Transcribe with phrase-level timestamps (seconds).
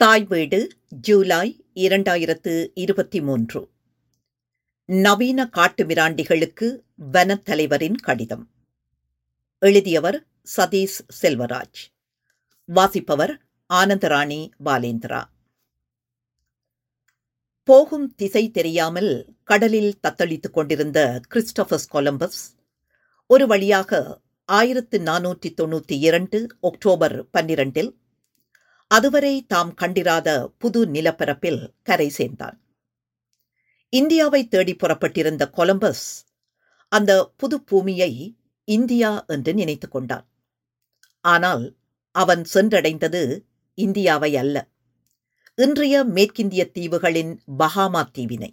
[0.00, 3.68] தாய் வீடு ஜூலை இரண்டாயிரத்து இருபத்தி மூன்று.
[4.84, 6.78] நவீன காட்டுமிராண்டிகளுக்கு
[7.12, 8.50] வனத்தலைவரின் கடிதம்.
[9.58, 10.26] எழுதியவர்
[10.56, 11.80] சதீஷ் செல்வராஜ்.
[12.64, 13.42] வாசிப்பவர்
[13.74, 15.24] ஆனந்தராணி பாலேந்திரா.
[17.64, 22.56] போகும் திசை தெரியாமல் கடலில் தத்தளித்துக் கொண்டிருந்த கிறிஸ்டபஸ் கொலம்பஸ்
[23.26, 27.94] ஒரு வழியாக ஆயிரத்து நானூற்றி தொண்ணூற்றி இரண்டு அக்டோபர் பன்னிரண்டில்
[28.90, 30.28] அதுவரை தாம் கண்டிராத
[30.58, 32.56] புது நிலப்பரப்பில் கரை சேர்ந்தான்.
[33.92, 36.06] இந்தியாவை தேடி புறப்பட்டிருந்த கொலம்பஸ்
[36.92, 40.26] அந்த புது பூமியை இந்தியா என்று நினைத்துக் கொண்டான்.
[41.20, 41.76] ஆனால்
[42.14, 44.56] அவன் சென்றடைந்தது இந்தியாவை அல்ல
[45.54, 48.50] இன்றைய மேற்கிந்திய தீவுகளின் பஹாமா தீவினை.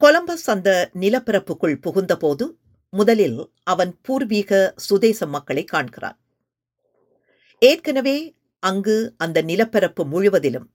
[0.00, 2.46] கொலம்பஸ் அந்த நிலப்பரப்புக்குள் புகுந்தபோது
[2.92, 6.18] முதலில் அவன் பூர்வீக சுதேச மக்களை காண்கிறான்.
[7.62, 8.16] ஏற்கனவே
[8.58, 10.70] அங்கு அந்த நிலப்பரப்பு முழுவதிலும்.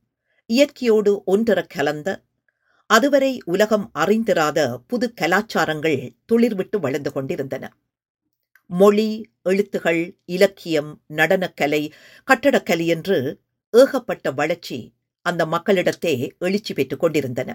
[0.45, 2.23] இயற்கையோடு ஒன்றரக் கலந்த
[2.85, 7.73] அதுவரை உலகம் அறிந்திராத புது கலாச்சாரங்கள் துளிர்விட்டு வளர்ந்து கொண்டிருந்தன.
[8.65, 11.91] மொழி எழுத்துகள் இலக்கியம் நடனக்கலை
[12.27, 14.93] கட்டடக்கலை என்று ஏகப்பட்ட வளர்ச்சி
[15.25, 17.49] அந்த மக்களிடத்தே எழுச்சி பெற்றுக் கொண்டிருந்தன.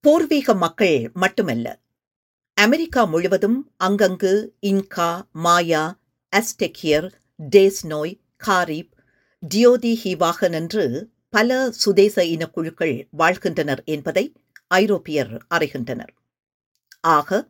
[0.00, 1.82] பூர்வீக மக்கள் மட்டுமல்ல
[2.54, 6.00] அமெரிக்கா முழுவதும் அங்கங்கு இன்கா மாயா
[6.32, 7.08] அஸ்டெக்கியர்
[7.56, 8.92] டேஸ்னோய் காரிப்
[9.54, 14.32] டியோதி ஹிவாகன் என்று பல சுதேச இனக்குழுக்கள் வாழ்கின்றனர் என்பதை
[14.66, 16.08] ஐரோப்பியர் அறிகின்றனர்.
[17.00, 17.48] ஆக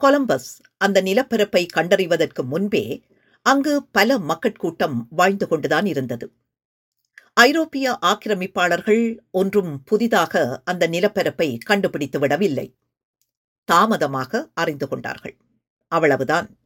[0.00, 3.02] கொலம்பஸ் அந்த நிலப்பரப்பை கண்டறிவதற்கு முன்பே
[3.42, 6.32] அங்கு பல மக்கட்கூட்டம் வாழ்ந்து கொண்டுதான் இருந்தது.
[7.32, 12.74] ஐரோப்பிய ஆக்கிரமிப்பாளர்கள் ஒன்றும் புதிதாக அந்த நிலப்பரப்பை கண்டுபிடித்து விடவில்லை.
[13.64, 15.36] தாமதமாக அறிந்து கொண்டார்கள்.
[15.88, 16.58] அவ்வளவுதான்.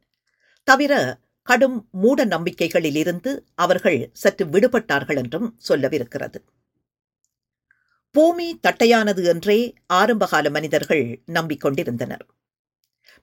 [0.63, 6.39] தவிர கடும் மூட நம்பிக்கைகளிலிருந்து அவர்கள் சற்று விடுபட்டார்கள் என்றும் சொல்லவிருக்கிறது.
[8.11, 12.25] பூமி தட்டையானது என்றே ஆரம்பகால மனிதர்கள் நம்பிக்கொண்டிருந்தனர்.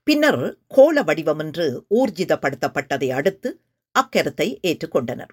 [0.06, 3.50] பின்னர் கோள வடிவம் என்று ஊர்ஜிதப்படுத்தப்பட்டதை அடுத்து
[3.94, 5.32] அக்கருத்தை ஏற்றுக்கொண்டனர்.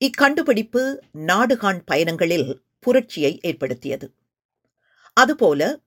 [0.00, 0.82] இக்கண்டுபிடிப்பு
[1.26, 4.06] நாடுகாண் பயணங்களில் புரட்சியை ஏற்படுத்தியது.
[5.16, 5.80] அதுபோல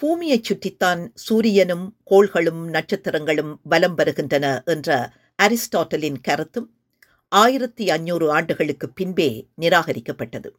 [0.00, 4.90] பூமியைச் சுற்றித்தான் சூரியனும் கோள்களும் நட்சத்திரங்களும் வலம் வருகின்றன என்ற
[5.42, 6.68] அரிஸ்டாட்டலின் கருத்தும்
[7.28, 10.50] ஆயிரத்தி ஐநூறு ஆண்டுகளுக்கு பின்பே நிராகரிக்கப்பட்டது.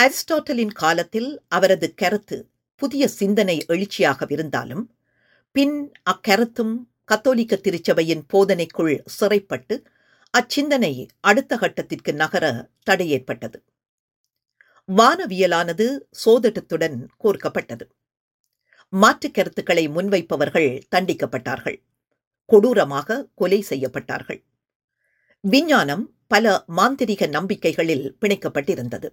[0.00, 4.84] அரிஸ்டாட்டலின் காலத்தில் அவரது கருத்து புதிய சிந்தனை எழுச்சியாகவிருந்தாலும்
[5.52, 6.74] பின் அக்கருத்தும்
[7.04, 9.82] கத்தோலிக்க திருச்சபையின் போதனைக்குள் சிறைப்பட்டு
[10.38, 13.62] அச்சிந்தனை அடுத்த கட்டத்திற்கு நகர தடை ஏற்பட்டது
[14.96, 15.86] வானவியலானது
[16.24, 17.84] சோதட்டத்துடன் கோர்க்கப்பட்டது.
[18.88, 21.78] மாற்றுக் கருத்துக்களை முன்வைப்பவர்கள் தண்டிக்கப்பட்டார்கள்.
[22.44, 24.40] கொடூரமாக கொலை செய்யப்பட்டார்கள்.
[25.40, 29.08] விஞ்ஞானம் பல மாந்திரிக நம்பிக்கைகளில் பிணைக்கப்பட்டிருந்தது.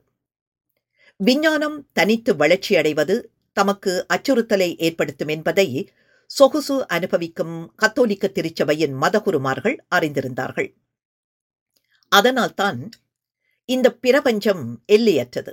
[1.15, 3.15] விஞ்ஞானம் தனித்து வளர்ச்சியடைவது
[3.53, 5.67] தமக்கு அச்சுறுத்தலை ஏற்படுத்தும் என்பதை
[6.25, 10.69] சொகுசு அனுபவிக்கும் கத்தோலிக்க திருச்சபையின் மதகுருமார்கள் அறிந்திருந்தார்கள்.
[12.07, 12.89] அதனால்தான்
[13.65, 15.51] இந்த பிரபஞ்சம் எல்லையற்றது.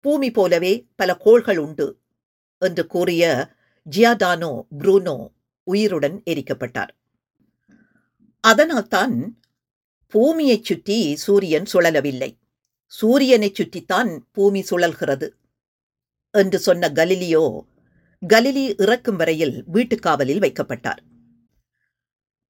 [0.00, 2.00] பூமி போலவே பல கோள்கள் உண்டு
[2.58, 3.24] என்று கூறிய
[3.86, 5.16] ஜியாடானோ ப்ரூனோ
[5.62, 6.92] உயிருடன் எரிக்கப்பட்டார்.
[8.40, 9.40] அதனால்தான்
[10.06, 12.36] பூமியைச் சுற்றி சூரியன் சுழலவில்லை.
[13.02, 15.28] சூரியனைச் சுற்றித்தான் பூமி சுழல்கிறது
[16.30, 17.60] என்று சொன்ன கலிலியோ
[18.28, 20.98] கலிலி இறக்கும் வரையில் வீட்டுக்காவலில் வைக்கப்பட்டார்.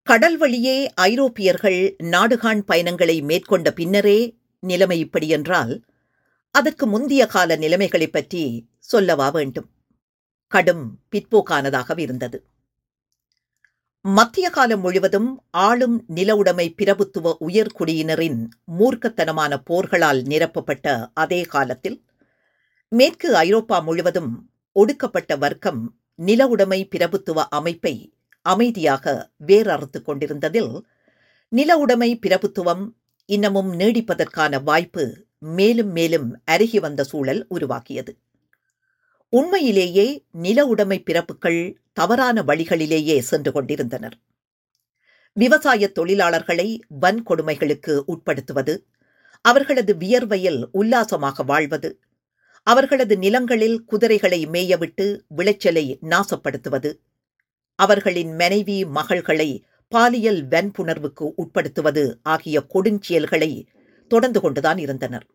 [0.02, 5.84] கடல் வழியே ஐரோப்பியர்கள் நாடுகாண் பயணங்களை மேற்கொண்ட பின்னரே நிலைமை இப்படி என்றால்
[6.50, 9.70] அதற்கு முந்திய கால நிலைமைகளைப் பற்றி சொல்லவா வேண்டும்?
[10.46, 12.46] கடும் பிற்போக்கானதாக இருந்தது.
[14.04, 15.28] மத்திய காலம் முழுவதும்
[15.58, 18.38] ஆளும் நில உடைமை பிரபுத்துவ உயர்குடியினரின்
[18.78, 21.98] மூர்க்கத்தனமான போர்களால் நிரப்பப்பட்ட அதே காலத்தில்
[22.92, 24.30] மேற்கு ஐரோப்பா முழுவதும்
[24.72, 25.80] ஒடுக்கப்பட்ட வர்க்கம்
[26.18, 27.94] நில உடைமை பிரபுத்துவ அமைப்பை
[28.46, 29.14] அமைதியாக
[29.46, 30.72] வேறறுத்து கொண்டிருந்ததில்
[31.52, 32.84] நில உடைமை பிரபுத்துவம்
[33.28, 35.04] இன்னமும் நீடிப்பதற்கான வாய்ப்பு
[35.56, 38.12] மேலும் மேலும் அருகி வந்த சூழல் உருவாக்கியது.
[39.32, 44.16] உண்மையிலேயே நில உடைமை பிறப்புகள் தவறான வழிகளிலேயே சென்று கொண்டிருந்தனர்.
[45.36, 48.74] விவசாய தொழிலாளர்களை வன்கொடுமைகளுக்கு உட்படுத்துவது
[49.44, 51.90] அவர்களது வியர்வையில் உல்லாசமாக வாழ்வது
[52.62, 56.90] அவர்களது நிலங்களில் குதிரைகளை மேயவிட்டு விளைச்சலை நாசப்படுத்துவது
[57.78, 63.66] அவர்களின் மனைவி மகள்களை பாலியல் வன்புணர்வுக்கு உட்படுத்துவது ஆகிய கொடுஞ்செயல்களை
[64.10, 65.26] தொடர்ந்து கொண்டுதான் இருந்தனர்.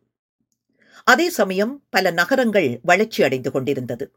[1.04, 4.12] அதே சமயம் பல நகரங்கள் வளர்ச்சி அடைந்து கொண்டிருந்தது.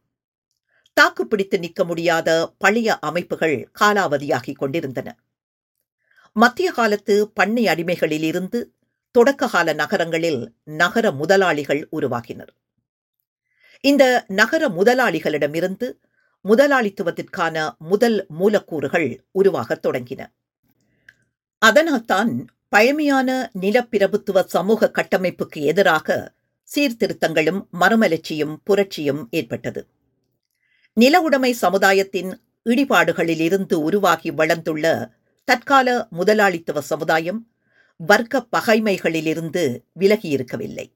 [0.92, 5.16] தாக்குப்பிடித்து நிற்க முடியாத பழைய அமைப்புகள் காலாவதியாகிக் கொண்டிருந்தன.
[6.32, 8.64] மத்திய காலத்து பண்ணை அடிமைகளிலிருந்து
[9.18, 12.48] தொடக்ககால நகரங்களில் நகர முதலாளிகள் உருவாகினர்.
[13.80, 15.92] இந்த நகர முதலாளிகளிடமிருந்து
[16.48, 20.26] முதலாளித்துவத்திற்கான முதல் மூலக்கூறுகள் உருவாகத் தொடங்கின.
[21.58, 26.34] அதனால்தான் பழமையான நிலப்பிரபுத்துவ சமூக கட்டமைப்புக்கு எதிராக
[26.74, 29.86] சீர்திருத்தங்களும் மறுமலர்ச்சியும் புரட்சியும் ஏற்பட்டது.
[30.94, 37.50] நில உடைமை சமுதாயத்தின் இடிபாடுகளிலிருந்து உருவாகி வளர்ந்துள்ள தற்கால முதலாளித்துவ சமுதாயம்
[37.96, 40.92] வர்க்க பகைமைகளிலிருந்து விலகியிருக்கவில்லை.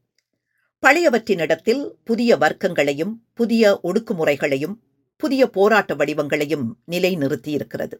[0.86, 4.76] பழையவற்றினிடத்தில் புதிய வர்க்கங்களையும் புதிய ஒடுக்குமுறைகளையும்
[5.16, 7.94] புதிய போராட்ட வடிவங்களையும் நிலைநிறுத்தியிருக்கிறது.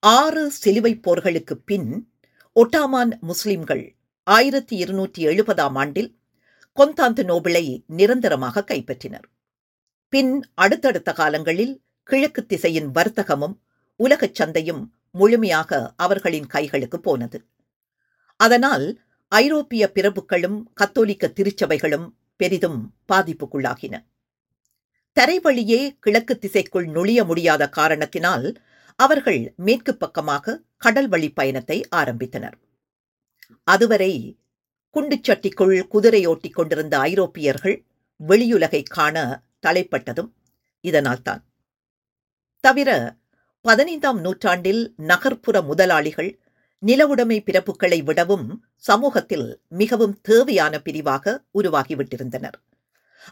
[0.00, 2.12] ஆறு சிலுவைப் போர்களுக்கு பின்
[2.56, 3.94] ஒட்டாமான் முஸ்லிம்கள்
[4.34, 6.08] ஆயிரத்தி இருநூற்றி எழுபதாம் ஆண்டில்
[6.76, 9.26] கொந்தாந்து நோபிளை நிரந்தரமாக கைப்பற்றினர்.
[10.08, 11.72] பின் அடுத்தடுத்த காலங்களில்
[12.02, 13.54] கிழக்கு திசையின் வர்த்தகமும்
[13.96, 17.38] உலகச் சந்தையும் முழுமையாக அவர்களின் கைகளுக்கு போனது.
[18.36, 18.86] அதனால்
[19.28, 22.78] ஐரோப்பிய பிரபுக்களும் கத்தோலிக்க திருச்சபைகளும் பெரிதும்
[23.12, 23.94] பாதிப்புக்குள்ளாகின.
[25.16, 28.46] தரைவழியே கிழக்கு திசைக்குள் நுழைய முடியாத காரணத்தினால்
[28.96, 32.56] அவர்கள் மேற்கு பக்கமாக கடல் வழி பயணத்தை ஆரம்பித்தனர்.
[33.64, 34.36] அதுவரை
[34.94, 37.84] குண்டுச்சட்டிக்குள் குதிரையோட்டிக் கொண்டிருந்த ஐரோப்பியர்கள்
[38.28, 40.30] வெளியுலகை காண தலைப்பட்டதும்
[40.80, 41.44] இதனால்தான்.
[42.60, 43.16] தவிர
[43.60, 46.38] பதினைந்தாம் நூற்றாண்டில் நகர்ப்புற முதலாளிகள்
[46.86, 52.58] நிலவுடைமை பிறப்புகளை விடவும் சமூகத்தில் மிகவும் தேவையான பிரிவாக உருவாகிவிட்டிருந்தனர்.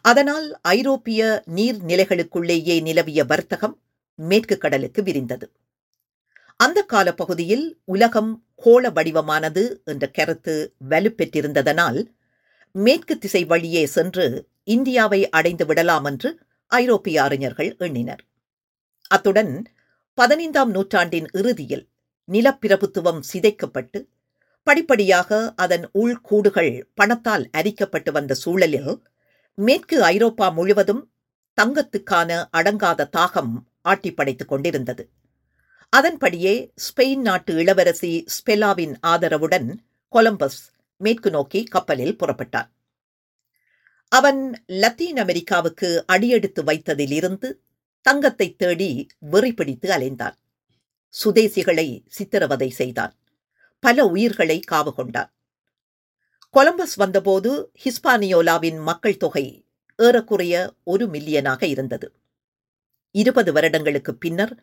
[0.00, 3.80] அதனால் ஐரோப்பிய நீர்நிலைகளுக்குள்ளேயே நிலவிய வர்த்தகம்
[4.14, 5.52] மேற்கு கடலுக்கு விரிந்தது.
[6.60, 11.98] அந்த கால பகுதியில் உலகம் கோள வடிவமானது என்ற கருத்து வலுப்பெற்றிருந்ததனால்
[12.74, 16.30] மேற்கு திசை வழியே சென்று இந்தியாவை அடைந்து விடலாம் என்று
[16.66, 18.22] ஐரோப்பிய அறிஞர்கள் எண்ணினர்.
[19.06, 19.52] அத்துடன்
[20.14, 21.84] பதினைந்தாம் நூற்றாண்டின் இறுதியில்
[22.28, 24.00] நிலப்பிரபுத்துவம் சிதைக்கப்பட்டு
[24.62, 29.02] படிப்படியாக அதன் உள்கூடுகள் பணத்தால் அரிக்கப்பட்டு வந்த சூழலில்
[29.54, 31.02] மேற்கு ஐரோப்பா முழுவதும்
[31.58, 33.52] தங்கத்துக்கான அடங்காத தாகம்
[33.88, 35.02] ஆட்டிப்படைத்துக் கொண்டிருந்தது.
[35.88, 39.68] அதன்படியே ஸ்பெயின் நாட்டு இளவரசி ஸ்பெல்லாவின் ஆதரவுடன்
[40.12, 40.60] கொலம்பஸ்
[40.96, 42.68] மேற்கு நோக்கி கப்பலில் புறப்பட்டான்.
[44.08, 47.48] அவன் லத்தீன் அமெரிக்காவுக்கு அடியெடுத்து வைத்ததிலிருந்து
[48.00, 50.36] தங்கத்தை தேடி வெறி பிடித்து அலைந்தான்.
[51.24, 53.14] சுதேசிகளை சித்திரவதை செய்தான்.
[53.78, 55.30] பல உயிர்களை காவு கொண்டான்.
[56.50, 59.64] கொலம்பஸ் வந்தபோது ஹிஸ்பானியோலாவின் மக்கள் தொகை
[59.96, 62.12] ஏறக்குறைய ஒரு மில்லியனாக இருந்தது.
[63.10, 64.54] இருபது வருடங்களுக்கு பின்னர்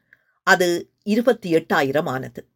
[0.44, 2.48] அது இருபத்தி எட்டாயிரம் ஆனது.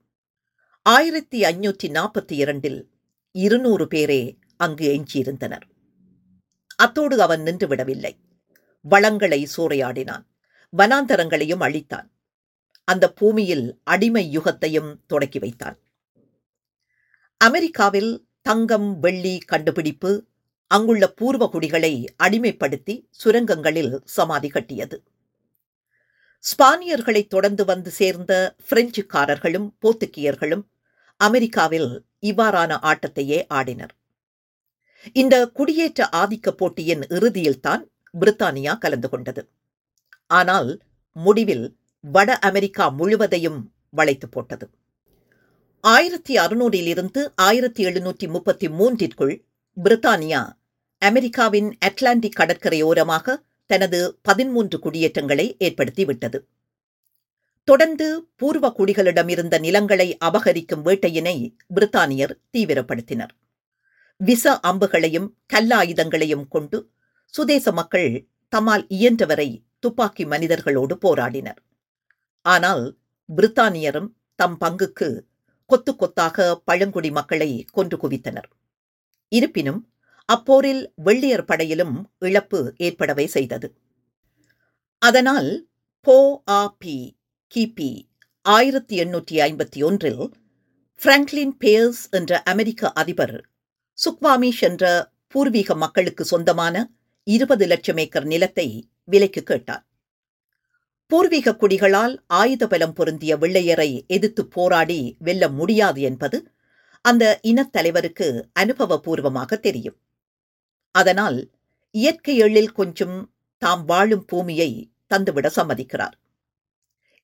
[0.82, 2.90] ஆயிரத்தி ஐநூற்றி நாற்பத்தி இரண்டில்
[3.32, 5.62] இருநூறு பேரே அங்கு எஞ்சியிருந்தனர்.
[6.76, 8.12] அத்தோடு அவன் நின்றுவிடவில்லை
[8.82, 10.26] வளங்களை சூறையாடினான்.
[10.78, 12.10] வனாந்தரங்களையும் அழித்தான்.
[12.84, 15.80] அந்த பூமியில் அடிமை யுகத்தையும் தொடக்கி வைத்தான்.
[17.38, 20.26] அமெரிக்காவில் தங்கம் வெள்ளி கண்டுபிடிப்பு
[20.68, 25.04] அங்குள்ள பூர்வ குடிகளை அடிமைப்படுத்தி சுரங்கங்களில் சமாதி கட்டியது.
[26.44, 28.34] ஸ்பானியர்களை தொடர்ந்து வந்து சேர்ந்த
[28.70, 30.64] பிரெஞ்சுக்காரர்களும் போர்த்துக்கியர்களும்
[31.22, 31.90] அமெரிக்காவில்
[32.22, 33.94] இவ்வாறான ஆட்டத்தையே ஆடினர்.
[35.14, 39.42] இந்த குடியேற்ற ஆதிக்க போட்டியின் இறுதியில்தான் பிரித்தானியா கலந்து கொண்டது.
[40.32, 40.72] ஆனால்
[41.16, 41.68] முடிவில்
[42.04, 43.60] வட அமெரிக்கா முழுவதையும்
[43.90, 44.66] வளைத்து போட்டது.
[45.84, 49.36] ஆயிரத்தி அறுநூறிலிருந்து ஆயிரத்தி எழுநூற்றி முப்பத்தி மூன்றிற்குள்
[49.78, 50.42] பிரித்தானியா
[51.02, 53.36] அமெரிக்காவின் அட்லாண்டிக் கடற்கரையோரமாக
[53.68, 56.40] தனது பதிமூன்று குடியேற்றங்களை ஏற்படுத்திவிட்டது.
[57.68, 61.36] தொடர்ந்து பூர்வ குடிகளிடமிருந்த நிலங்களை அபகரிக்கும் வேட்டையினை
[61.76, 63.34] பிரித்தானியர் தீவிரப்படுத்தினர்.
[64.20, 66.78] விச அம்புகளையும் கல்லாயுதங்களையும் கொண்டு
[67.34, 71.60] சுதேச மக்கள் தம்மால் இயன்றவரை துப்பாக்கி மனிதர்களோடு போராடினர்.
[72.46, 72.86] ஆனால்
[73.30, 75.10] பிரித்தானியரும் தம் பங்குக்கு
[75.70, 78.50] கொத்து கொத்தாக பழங்குடி மக்களை கொன்று குவித்தனர்.
[79.32, 79.82] இருப்பினும்
[80.30, 83.68] அப்போரில் வெள்ளையர் படையிலும் இழப்பு ஏற்படவே செய்தது.
[85.02, 85.70] அதனால்
[86.02, 86.18] போ
[86.50, 86.98] ஆ பி
[87.54, 87.92] கிபி
[88.42, 90.22] ஆயிரத்தி எண்ணூற்றி ஐம்பத்தி ஒன்றில்
[91.02, 93.38] பிராங்க்லின் பேர்ஸ் என்ற அமெரிக்க அதிபர்
[93.98, 96.76] சுக்வாமிஷ் என்ற பூர்வீக மக்களுக்கு சொந்தமான
[97.28, 99.84] இருபது லட்சம் ஏக்கர் நிலத்தை விலைக்கு கேட்டார்.
[101.12, 106.38] பூர்வீக குடிகளால் ஆயுத பலம் பொருந்திய வெள்ளையரை எதிர்த்து போராடி வெல்ல முடியாது என்பது
[107.02, 108.28] அந்த இனத்தலைவருக்கு
[108.60, 109.98] அனுபவபூர்வமாக தெரியும்.
[111.00, 111.40] அதனால்
[111.96, 113.18] இயற்கை எழில் கொஞ்சம்
[113.62, 114.72] தாம் வாழும் பூமியை
[115.12, 116.16] தந்துவிட சம்மதிக்கிறார்.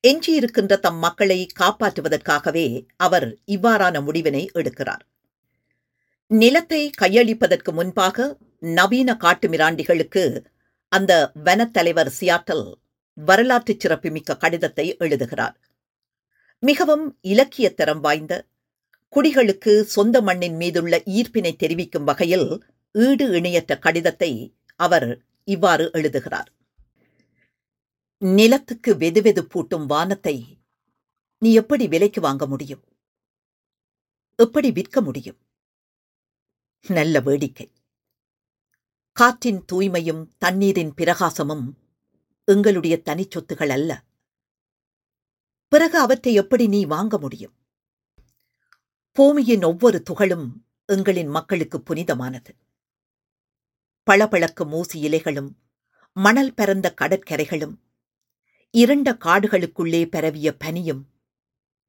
[0.04, 2.66] எஞ்சியிருக்கின்ற தம் மக்களை காப்பாற்றுவதற்காகவே
[2.96, 5.04] அவர் இவ்வாறான முடிவினை எடுக்கிறார்.
[6.30, 8.26] நிலத்தை கையளிப்பதற்கு முன்பாக
[8.78, 10.24] நவீன காட்டுமிராண்டிகளுக்கு
[10.92, 11.12] அந்த
[11.44, 12.66] வனத்தலைவர் சியாட்டல்
[13.18, 15.56] வரலாற்று சிறப்புமிக்க கடிதத்தை எழுதுகிறார்.
[16.62, 18.34] மிகவும் இலக்கியத்தரம் வாய்ந்த
[19.12, 22.48] குடிகளுக்கு சொந்த மண்ணின் மீதுள்ள ஈர்ப்பினை தெரிவிக்கும் வகையில்
[22.96, 26.52] ஈடு இணையற்ற கடிதத்தை அவர் இவ்வாறு எழுதுகிறார்.
[28.18, 30.58] நிலத்துக்கு வெதுவெது பூட்டும் வானத்தை
[31.38, 32.84] நீ எப்படி விலைக்கு வாங்க முடியும்?
[34.36, 35.38] எப்படி விற்க முடியும்?
[36.88, 37.72] நல்ல வேடிக்கை.
[39.12, 41.72] காற்றின் தூய்மையும் தண்ணீரின் பிரகாசமும்
[42.44, 44.04] எங்களுடைய தனிச்சொத்துகள் அல்ல.
[45.68, 47.54] பிறகு அவற்றை எப்படி நீ வாங்க முடியும்?
[49.12, 50.46] பூமியின் ஒவ்வொரு துகளும்
[50.92, 52.54] எங்களின் மக்களுக்கு புனிதமானது.
[54.10, 55.50] பளபளக்கும் மூசி இலைகளும்
[56.12, 57.74] மணல் பரந்த கடற்கரைகளும்
[58.74, 61.02] இரண்ட காடுகளுக்குள்ளே பரவிய பனியும்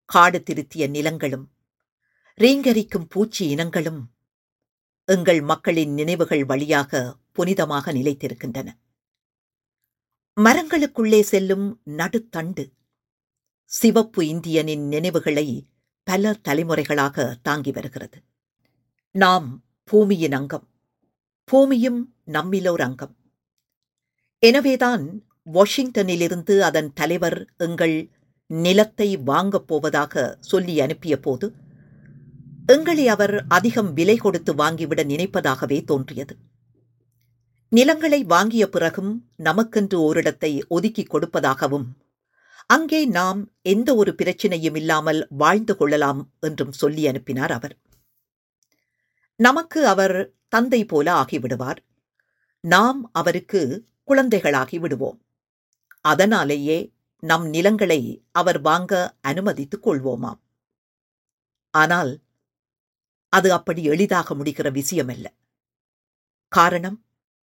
[0.06, 1.46] காடு திருத்திய நிலங்களும்
[2.40, 4.02] ரீங்கரிக்கும் பூச்சி இனங்களும்
[5.06, 7.02] எங்கள் மக்களின் நினைவுகள் வழியாக
[7.38, 8.68] புனிதமாக நிலைத்திருக்கின்றன.
[10.38, 12.64] மரங்களுக்குள்ளே செல்லும் நடுத்தண்டு
[13.72, 15.70] சிவப்பு இந்தியனின் நினைவுகளை
[16.04, 18.18] பல தலைமுறைகளாக தாங்கி வருகிறது.
[19.12, 20.66] நாம் பூமியின் அங்கம்
[21.48, 23.12] பூமியும் நம்மிலோர் அங்கம்.
[24.40, 25.04] எனவேதான்
[25.54, 28.10] வாஷிங்டனிலிருந்து அதன் தலைவர் எங்கள்
[28.50, 31.54] நிலத்தை வாங்கப் போவதாக சொல்லி அனுப்பிய போது
[32.66, 36.36] எங்களை அவர் அதிகம் விலை கொடுத்து வாங்கிவிட நினைப்பதாகவே தோன்றியது.
[37.72, 39.12] நிலங்களை வாங்கிய பிறகும்
[39.44, 41.88] நமக்கென்று ஓரிடத்தை ஒதுக்கிக் கொடுப்பதாகவும்
[42.70, 47.76] அங்கே நாம் எந்த ஒரு பிரச்சனையும் இல்லாமல் வாழ்ந்து கொள்ளலாம் என்றும் சொல்லி அனுப்பினார் அவர்.
[49.36, 51.78] நமக்கு அவர் தந்தை போல ஆகிவிடுவார்.
[52.60, 55.22] நாம் அவருக்கு குழந்தைகளாகி விடுவோம்.
[56.02, 60.40] அதனாலேயே நம் நிலங்களை அவர் வாங்க அனுமதித்துக் கொள்வோமாம்.
[61.72, 62.22] ஆனால்
[63.30, 65.26] அது அப்படி எளிதாக முடிகிற விஷயமல்ல.
[66.48, 67.06] காரணம்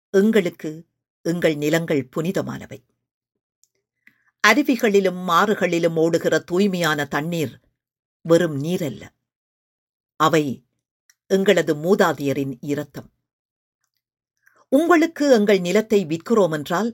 [0.10, 0.86] எங்களுக்கு
[1.22, 2.86] எங்கள் நிலங்கள் புனிதமானவை.
[4.48, 7.60] அருவிகளிலும் ஆறுகளிலும் ஓடுகிற தூய்மையான தண்ணீர்
[8.22, 9.08] வெறும் நீரல்ல.
[10.16, 10.67] அவை
[11.28, 13.10] எங்களது மூதாதையரின் இரத்தம்.
[14.72, 16.90] உங்களுக்கு எங்கள் நிலத்தை விற்கிறோம் என்றால்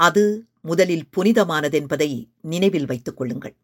[0.00, 0.24] அது
[0.60, 3.54] முதலில் புனிதமானதென்பதை நினைவில் வைத்துக் கொள்ளுங்கள்.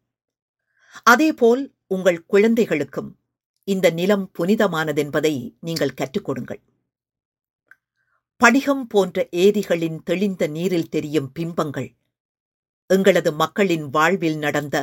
[1.03, 3.09] அதேபோல் உங்கள் குழந்தைகளுக்கும்
[3.63, 6.61] இந்த நிலம் புனிதமானதென்பதை நீங்கள் கற்றுக் கொடுங்கள்.
[8.41, 11.89] படிகம் போன்ற ஏரிகளின் தெளிந்த நீரில் தெரியும் பிம்பங்கள்
[12.89, 14.75] எங்களது மக்களின் வாழ்வில் நடந்த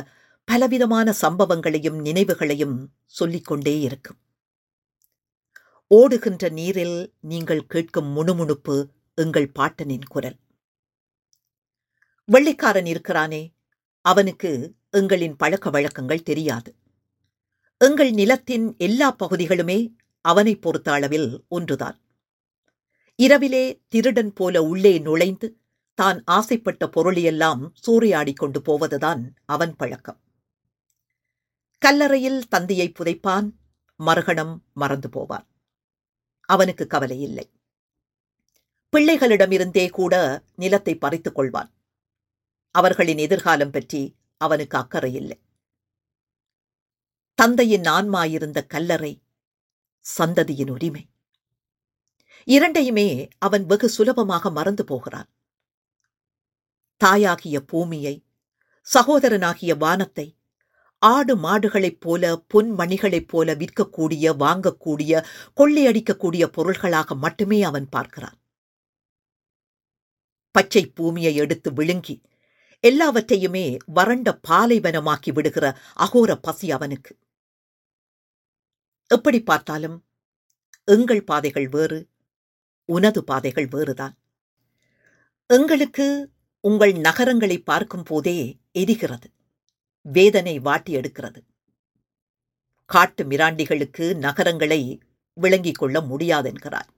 [0.47, 4.19] பலவிதமான சம்பவங்களையும் நினைவுகளையும் சொல்லிக்கொண்டே இருக்கும்.
[5.91, 10.35] ஓடுகின்ற நீரில் நீங்கள் கேட்கும் முணுமுணுப்பு எங்கள் பாட்டனின் குரல்.
[12.25, 13.55] வெள்ளைக்காரன் இருக்கிறானே
[14.01, 16.75] அவனுக்கு எங்களின் பழக்க வழக்கங்கள் தெரியாது.
[17.77, 19.79] எங்கள் நிலத்தின் எல்லா பகுதிகளுமே
[20.21, 21.97] அவனை பொறுத்த அளவில் ஒன்றுதான்.
[23.15, 25.59] இரவிலே திருடன் போல உள்ளே நுழைந்து
[25.95, 30.19] தான் ஆசைப்பட்ட பொருளையெல்லாம் சூறையாடி கொண்டு போவதுதான் அவன் பழக்கம்.
[31.81, 33.47] கல்லறையில் தந்தையை புதைப்பான்
[33.99, 35.47] மறுகணம் மறந்து போவான்.
[36.49, 37.45] அவனுக்கு கவலை இல்லை
[38.93, 41.69] பிள்ளைகளிடமிருந்தே கூட நிலத்தை பறித்துக் கொள்வான்.
[42.71, 45.37] அவர்களின் எதிர்காலம் பற்றி அவனுக்கு அக்கறை இல்லை
[47.35, 49.21] தந்தையின் ஆன்மாயிருந்த கல்லறை
[50.17, 51.03] சந்ததியின் உரிமை.
[52.43, 55.29] இரண்டையுமே அவன் வெகு சுலபமாக மறந்து போகிறான்.
[56.97, 58.15] தாயாகிய பூமியை
[58.87, 60.36] சகோதரனாகிய வானத்தை
[60.99, 65.25] ஆடு மாடுகளைப் போல பொன் மணிகளைப் போல விற்கக்கூடிய வாங்கக்கூடிய
[65.55, 68.37] கொள்ளையடிக்கக்கூடிய பொருள்களாக மட்டுமே அவன் பார்க்கிறான்.
[70.51, 72.21] பச்சை பூமியை எடுத்து விழுங்கி
[72.79, 77.17] எல்லாவற்றையுமே வறண்ட பாலைவனமாக்கி விடுகிற அகோர பசி அவனுக்கு.
[79.07, 80.05] எப்படி பார்த்தாலும்
[80.85, 82.09] எங்கள் பாதைகள் வேறு
[82.85, 84.17] உனது பாதைகள் வேறுதான்.
[85.45, 89.27] எங்களுக்கு உங்கள் நகரங்களை பார்க்கும் போதே எரிகிறது.
[90.11, 91.39] வேதனை வாட்டி எடுக்கிறது.
[92.85, 94.99] காட்டு மிராண்டிகளுக்கு நகரங்களை
[95.33, 96.89] விளங்கிக் கொள்ள முடியாதென்கிறார்.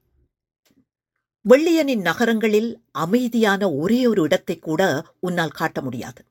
[1.50, 6.26] வெள்ளியனின் நகரங்களில் அமைதியான ஒரே ஒரு இடத்தை கூட உன்னால் காட்ட முடியாது.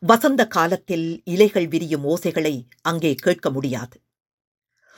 [0.00, 4.00] வசந்த காலத்தில் இலைகள் விரியும் ஓசைகளை அங்கே கேட்க முடியாது.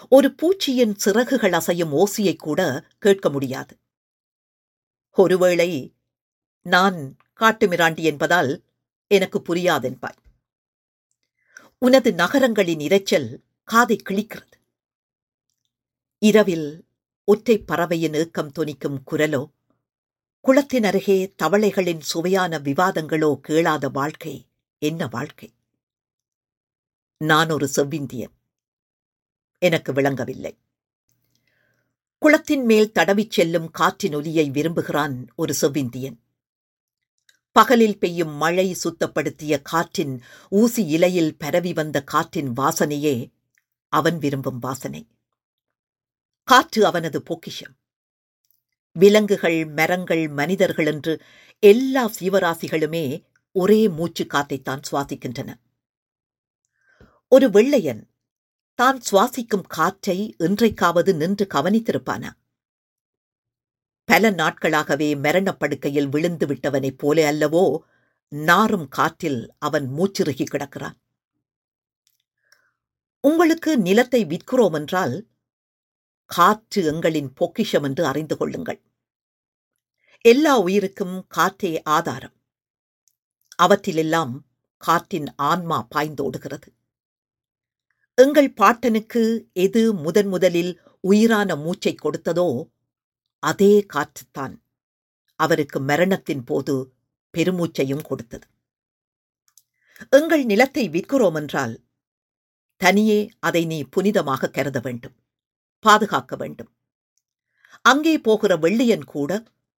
[0.08, 2.60] ஒரு பூச்சியின் சிறகுகள் அசையும் ஓசையை கூட
[2.98, 3.78] கேட்க முடியாது.
[5.10, 5.96] ஒருவேளை
[6.62, 8.62] நான் காட்டுமிராண்டி என்பதால்
[9.12, 10.20] எனக்கு புரியாதென்பாய்
[11.78, 14.56] உனது நகரங்களின் இரைச்சல் காதை கிழிக்கிறது.
[16.18, 16.86] இரவில்
[17.24, 19.50] ஒற்றை பறவையின் ஏக்கம் தொனிக்கும் குரலோ
[20.40, 25.54] குளத்தின் அருகே தவளைகளின் சுவையான விவாதங்களோ கேளாத வாழ்க்கை என்ன வாழ்க்கை?
[27.16, 28.34] நான் ஒரு செவ்விந்தியன்.
[29.58, 30.58] எனக்கு விளங்கவில்லை.
[32.18, 36.21] குளத்தின் மேல் தடவிச் செல்லும் காற்றின் ஒலியை விரும்புகிறான் ஒரு செவ்விந்தியன்.
[37.52, 43.32] பகலில் பெய்யும் மழை சுத்தப்படுத்திய காற்றின் ஊசி இலையில் பரவி வந்த காற்றின் வாசனையே
[43.88, 45.08] அவன் விரும்பும் வாசனை.
[46.48, 47.74] காற்று அவனது பொக்கிஷம்.
[48.96, 51.20] விலங்குகள் மரங்கள் மனிதர்கள் என்று
[51.58, 55.50] எல்லா சீவராசிகளுமே ஒரே மூச்சு காத்தைத்தான் சுவாசிக்கின்றன.
[57.28, 58.02] ஒரு வெள்ளையன்
[58.74, 62.30] தான் சுவாசிக்கும் காற்றை இன்றைக்காவது நின்று கவனித்திருப்பானா?
[64.08, 67.64] பல நாட்களாகவே மரணப்படுக்கையில் விழுந்து விட்டவனைப் போல அல்லவோ
[68.32, 70.96] நாரும் காற்றில் அவன் மூச்சிறுகி கிடக்கிறான்.
[73.24, 75.14] உங்களுக்கு நிலத்தை விற்கிறோம் என்றால்
[76.30, 78.80] காற்று எங்களின் பொக்கிஷம் என்று அறிந்து கொள்ளுங்கள்.
[80.24, 82.36] எல்லா உயிருக்கும் காற்றே ஆதாரம்.
[83.62, 84.34] அவற்றிலெல்லாம்
[84.76, 86.68] காற்றின் ஆன்மா பாய்ந்தோடுகிறது.
[88.18, 92.48] எங்கள் பாட்டனுக்கு எது முதன் முதலில் உயிரான மூச்சை கொடுத்ததோ
[93.42, 94.54] அதே காற்றுத்தான்
[95.40, 96.74] அவருக்கு மரணத்தின் போது
[97.34, 98.46] பெருமூச்சையும் கொடுத்தது.
[100.08, 101.74] எங்கள் நிலத்தை விற்கிறோம் என்றால்
[102.80, 105.16] தனியே அதை நீ புனிதமாக கருத வேண்டும்
[105.84, 106.70] பாதுகாக்க வேண்டும்.
[107.84, 109.30] அங்கே போகிற வெள்ளியன் கூட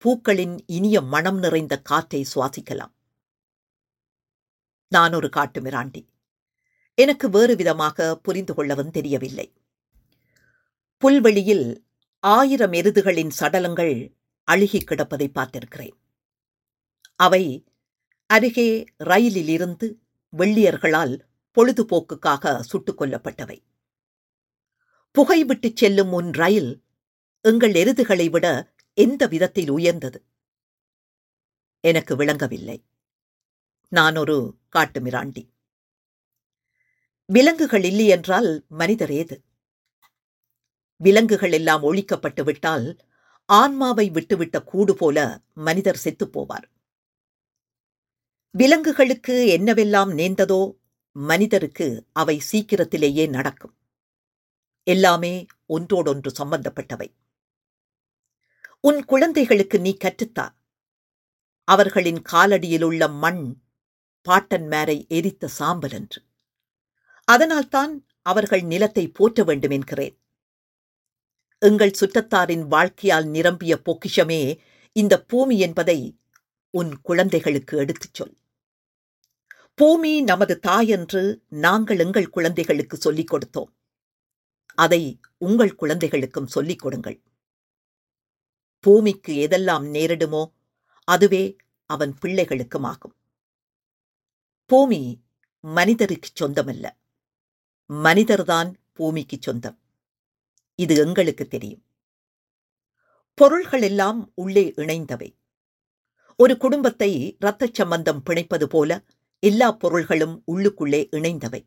[0.04, 2.94] பூக்களின் இனிய மனம் நிறைந்த காற்றை சுவாசிக்கலாம்.
[4.92, 6.02] நான் ஒரு காட்டு மிராண்டி.
[6.98, 9.48] எனக்கு வேறு விதமாக புரிந்து கொள்ளவும் தெரியவில்லை.
[11.02, 11.68] புல்வெளியில்
[12.26, 14.14] ஆயிரம் எருதுகளின் சடலங்கள்
[14.44, 15.98] அழுகி கிடப்பதை பார்த்திருக்கிறேன்.
[17.16, 17.66] அவை
[18.26, 20.02] அருகே ரயிலில் இருந்து
[20.38, 21.20] வெள்ளியர்களால்
[21.58, 23.64] பொழுதுபோக்குக்காக சுட்டுக் கொல்லப்பட்டவை.
[25.12, 26.84] புகை விட்டுச் செல்லும் உன் ரயில்
[27.42, 30.24] எங்கள் எருதுகளை விட எந்த விதத்தில் உயர்ந்தது?
[31.80, 32.86] எனக்கு விளங்கவில்லை.
[33.90, 35.50] நான் ஒரு காட்டுமிராண்டி.
[37.26, 39.42] விலங்குகள் இல்லை என்றால் மனிதர் ஏது?
[41.04, 42.88] விலங்குகள் எல்லாம் ஒழிக்கப்பட்டு விட்டால்
[43.50, 45.18] ஆன்மாவை விட்டுவிட்ட கூடு போல
[45.54, 46.68] மனிதர் செத்துப் போவார்.
[48.56, 50.62] விலங்குகளுக்கு என்னவெல்லாம் நேர்ந்ததோ
[51.16, 53.76] மனிதருக்கு அவை சீக்கிரத்திலேயே நடக்கும்.
[54.88, 55.34] எல்லாமே
[55.66, 57.10] ஒன்றோடொன்று சம்பந்தப்பட்டவை.
[58.80, 60.46] உன் குழந்தைகளுக்கு நீ கற்றுத்தா.
[61.68, 63.44] அவர்களின் காலடியில் உள்ள மண்
[64.26, 66.20] பாட்டன்மாரை எரித்த சாம்பல் என்று
[67.28, 70.16] அதனால்தான் அவர்கள் நிலத்தை போற்ற வேண்டும் என்கிறேன்
[71.64, 74.60] எங்கள் சுற்றத்தாரின் வாழ்க்கையால் நிரம்பிய பொக்கிஷமே
[74.92, 76.20] இந்த பூமி என்பதை
[76.70, 78.38] உன் குழந்தைகளுக்கு எடுத்துச் சொல்.
[79.76, 83.72] பூமி நமது தாய் என்று நாங்கள் எங்கள் குழந்தைகளுக்கு சொல்லிக் கொடுத்தோம்.
[84.76, 87.22] அதை உங்கள் குழந்தைகளுக்கும் சொல்லிக் கொடுங்கள்.
[88.80, 90.44] பூமிக்கு எதெல்லாம் நேரிடுமோ
[91.08, 93.16] அதுவே அவன் பிள்ளைகளுக்கும் ஆகும்.
[94.66, 95.22] பூமி
[95.60, 96.86] மனிதருக்கு சொந்தமல்ல.
[97.86, 99.78] மனிதர்தான் பூமிக்கு சொந்தம்.
[100.76, 101.84] இது எங்களுக்கு தெரியும்.
[103.34, 105.36] பொருள்கள் எல்லாம் உள்ளே இணைந்தவை.
[106.38, 109.04] ஒரு குடும்பத்தை இரத்த சம்பந்தம் பிணைப்பது போல
[109.40, 111.66] எல்லா பொருள்களும் உள்ளுக்குள்ளே இணைந்தவை.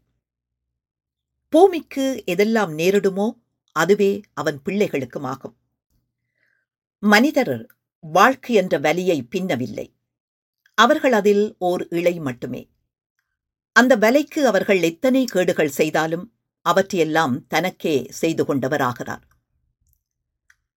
[1.49, 3.43] பூமிக்கு எதெல்லாம் நேரிடுமோ
[3.73, 5.57] அதுவே அவன் பிள்ளைகளுக்கும் ஆகும்.
[6.99, 9.95] மனிதர் வாழ்க்கை என்ற வலியை பின்னவில்லை.
[10.75, 12.71] அவர்கள் அதில் ஓர் இழை மட்டுமே.
[13.73, 16.36] அந்த வலைக்கு அவர்கள் எத்தனை கேடுகள் செய்தாலும்
[16.67, 19.25] அவற்றையெல்லாம் தனக்கே செய்து கொண்டவராகிறார்.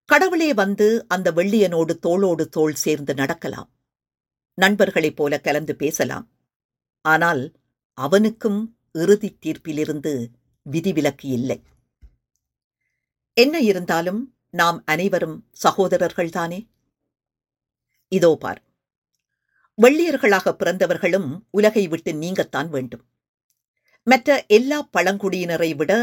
[0.10, 3.70] கடவுளே வந்து அந்த வெள்ளியனோடு தோளோடு தோள் சேர்ந்து நடக்கலாம்.
[4.58, 6.26] நண்பர்களைப் போல கலந்து பேசலாம்.
[7.06, 7.44] ஆனால்
[7.98, 8.62] அவனுக்கும்
[8.94, 10.14] இறுதி தீர்ப்பிலிருந்து
[10.66, 11.60] விதிவிலக்கு இல்லை.
[13.38, 14.22] என்ன இருந்தாலும்
[14.52, 16.60] நாம் அனைவரும் சகோதரர்கள்தானே?
[18.12, 18.62] இதோ பார்.
[19.78, 23.06] வெள்ளியர்களாக பிறந்தவர்களும் உலகை விட்டு நீங்கத்தான் வேண்டும்.
[24.10, 25.94] மற்ற எல்லா பழங்குடியினரை விட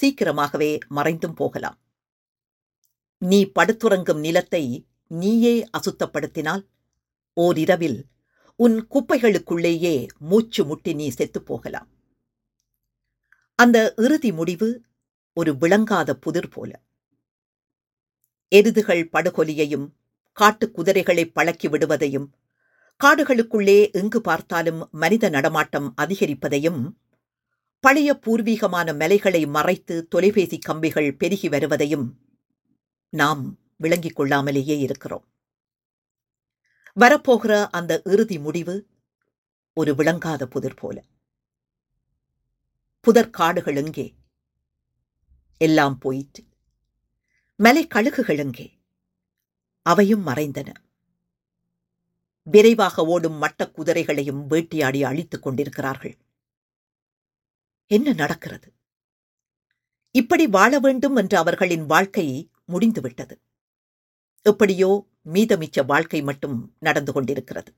[0.00, 1.78] சீக்கிரமாகவே மறைந்தும் போகலாம்.
[3.18, 4.62] நீ படுத்துறங்கும் நிலத்தை
[5.06, 6.62] நீயே அசுத்தப்படுத்தினால்
[7.40, 7.98] ஓரிரவில்
[8.56, 11.88] உன் குப்பைகளுக்குள்ளேயே மூச்சு முட்டி நீ செத்து போகலாம்.
[13.58, 14.68] அந்த இறுதி முடிவு
[15.36, 16.70] ஒரு விளங்காத புதிர் போல.
[18.52, 19.86] எருதுகள் படுகொலியையும்
[20.36, 22.28] காட்டுக் குதிரைகளை பழக்கி விடுவதையும்
[23.00, 26.80] காடுகளுக்குள்ளே எங்கு பார்த்தாலும் மனித நடமாட்டம் அதிகரிப்பதையும்
[27.80, 32.18] பழைய பூர்வீகமான மலைகளை மறைத்து தொலைபேசி கம்பிகள் பெருகி வருவதையும்
[33.08, 35.24] நாம் விளங்கிக் கொள்ளாமலேயே இருக்கிறோம்.
[37.00, 38.86] வரப்போகிற அந்த இறுதி முடிவு
[39.72, 41.04] ஒரு விளங்காத புதிர் போல.
[43.00, 44.14] புதற்காடுகள் எங்கே?
[45.58, 46.44] எல்லாம் போயிற்று.
[47.56, 48.78] மலை கழுகுகள் எங்கே?
[49.82, 50.74] அவையும் மறைந்தன.
[52.42, 56.18] விரைவாக ஓடும் மட்டக் குதிரைகளையும் வேட்டியாடி அழித்துக் கொண்டிருக்கிறார்கள்.
[57.90, 58.68] என்ன நடக்கிறது?
[60.14, 63.34] இப்படி வாழ வேண்டும் என்ற அவர்களின் வாழ்க்கை முடிந்துவிட்டது.
[64.46, 64.90] எப்படியோ
[65.32, 67.70] மீதமிச்ச வாழ்க்கை மட்டும் நடந்து கொண்டிருக்கிறது.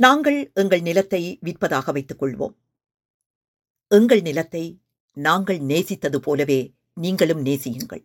[0.00, 2.56] நாங்கள் எங்கள் நிலத்தை விற்பதாக வைத்துக் கொள்வோம்.
[3.90, 4.64] எங்கள் நிலத்தை
[5.16, 6.60] நாங்கள் நேசித்தது போலவே
[6.92, 8.04] நீங்களும் நேசியுங்கள்.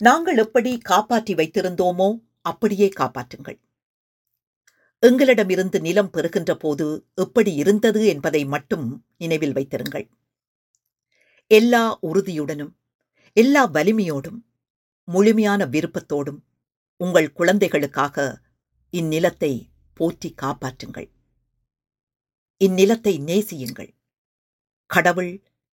[0.00, 2.08] நாங்கள் எப்படி காப்பாற்றி வைத்திருந்தோமோ
[2.40, 3.58] அப்படியே காப்பாற்றுங்கள்.
[5.02, 10.06] எங்களிடமிருந்து நிலம் பெறுகின்ற போது எப்படி இருந்தது என்பதை மட்டும் நினைவில் வைத்திருங்கள்.
[11.50, 12.72] எல்லா உறுதியுடனும்
[13.36, 14.38] எல்லா வலிமையோடும்
[15.08, 16.40] முழுமையான விருப்பத்தோடும்
[17.00, 18.16] உங்கள் குழந்தைகளுக்காக
[18.90, 19.52] இந்நிலத்தை
[19.96, 21.08] போற்றி காப்பாற்றுங்கள்.
[22.60, 23.90] இந்நிலத்தை நேசியுங்கள்.
[24.86, 25.32] கடவுள்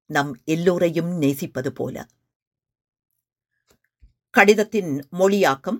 [0.09, 2.05] நம் எல்லோரையும் நேசிப்பது போல.
[4.33, 5.79] கடிதத்தின் மொழியாக்கம்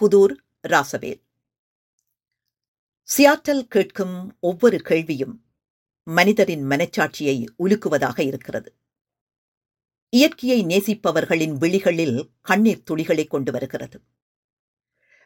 [0.00, 0.34] புதூர்
[0.68, 1.22] ராசவேல்.
[3.16, 5.44] சியாட்டல் கேட்கும் ஒவ்வொரு கேள்வியும்
[6.02, 8.72] மனிதரின் மனச்சாட்சியை உலுக்குவதாக இருக்கிறது.
[10.08, 14.00] இயற்கையை நேசிப்பவர்களின் விழிகளில் கண்ணீர் துளிகளை கொண்டு வருகிறது.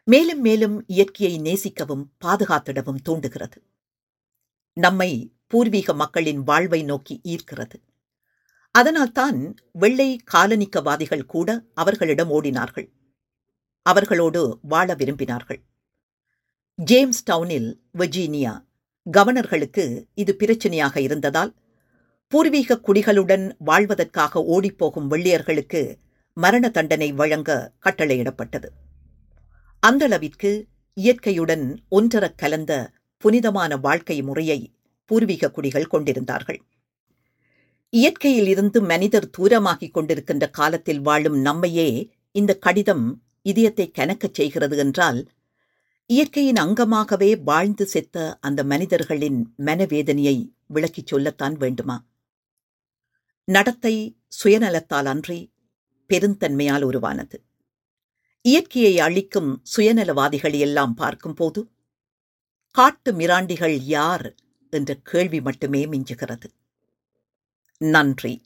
[0.03, 3.63] மேலும் மேலும் இயற்கையை நேசிக்கவும் பாதுகாத்திடவும் தூண்டுகிறது.
[4.73, 7.83] நம்மை பூர்வீக மக்களின் வாழ்வை நோக்கி ஈர்க்கிறது.
[8.71, 12.91] அதனால்தான் வெள்ளை காலனிக்கவாதிகள் கூட அவர்களிடம் ஓடினார்கள்.
[13.81, 15.61] அவர்களோடு வாழ விரும்பினார்கள்.
[16.79, 18.51] ஜேம்ஸ் டவுனில் வெர்ஜீனியா
[19.05, 21.51] கவர்னர்களுக்கு இது பிரச்சனையாக இருந்ததால்
[22.31, 25.81] பூர்வீக குடிகளுடன் வாழ்வதற்காக ஓடிப்போகும் வெள்ளையர்களுக்கு
[26.33, 28.69] மரண தண்டனை வழங்க கட்டளையிடப்பட்டது.
[29.83, 30.51] அந்தளவிற்கு
[30.93, 34.59] இயற்கையுடன் ஒன்றரக் கலந்த புனிதமான வாழ்க்கை முறையை
[35.05, 36.59] பூர்வீக குடிகள் கொண்டிருந்தார்கள்.
[37.93, 41.89] இயற்கையில் இருந்து மனிதர் தூரமாகிக் கொண்டிருக்கின்ற காலத்தில் வாழும் நம்மையே
[42.31, 43.05] இந்த கடிதம்
[43.41, 45.19] இதயத்தை கனக்கச் செய்கிறது என்றால்
[46.09, 52.05] இயற்கையின் அங்கமாகவே வாழ்ந்து செத்த அந்த மனிதர்களின் மனவேதனையை விளக்கிச் சொல்லத்தான் வேண்டுமா?
[53.43, 55.53] நடத்தை சுயநலத்தால் அன்றி
[56.09, 57.43] பெருந்தன்மையால் உருவானது.
[58.41, 61.71] இயற்கையை அழிக்கும் சுயநலவாதிகளை எல்லாம் பார்க்கும்போது
[62.71, 64.35] காட்டு மிராண்டிகள் யார்?
[64.69, 66.45] என்ற கேள்வி மட்டுமே மிஞ்சுகிறது.
[67.77, 68.41] நன்றி.